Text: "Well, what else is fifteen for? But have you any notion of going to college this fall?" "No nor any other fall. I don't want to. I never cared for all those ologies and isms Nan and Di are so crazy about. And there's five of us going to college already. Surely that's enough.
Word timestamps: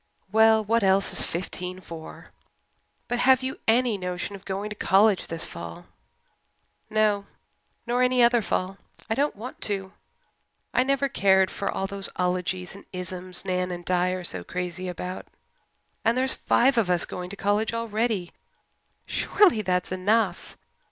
"Well, 0.31 0.63
what 0.63 0.83
else 0.83 1.13
is 1.13 1.23
fifteen 1.23 1.79
for? 1.79 2.31
But 3.07 3.19
have 3.19 3.43
you 3.43 3.59
any 3.67 3.99
notion 3.99 4.35
of 4.35 4.45
going 4.45 4.71
to 4.71 4.75
college 4.75 5.27
this 5.27 5.45
fall?" 5.45 5.85
"No 6.89 7.27
nor 7.85 8.01
any 8.01 8.23
other 8.23 8.41
fall. 8.41 8.79
I 9.11 9.13
don't 9.13 9.35
want 9.35 9.61
to. 9.61 9.93
I 10.73 10.81
never 10.81 11.07
cared 11.07 11.51
for 11.51 11.71
all 11.71 11.85
those 11.85 12.09
ologies 12.15 12.73
and 12.73 12.85
isms 12.91 13.45
Nan 13.45 13.69
and 13.69 13.85
Di 13.85 14.09
are 14.09 14.23
so 14.23 14.43
crazy 14.43 14.87
about. 14.89 15.27
And 16.03 16.17
there's 16.17 16.33
five 16.33 16.79
of 16.79 16.89
us 16.89 17.05
going 17.05 17.29
to 17.29 17.35
college 17.35 17.71
already. 17.71 18.31
Surely 19.05 19.61
that's 19.61 19.91
enough. 19.91 20.57